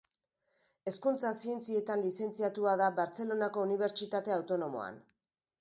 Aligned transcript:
Hezkuntza 0.91 1.33
Zientzietan 1.43 2.01
lizentziatua 2.05 2.75
da 2.83 2.89
Bartzelonako 3.01 3.67
Unibertsitate 3.69 4.37
Autonomoan. 4.39 5.03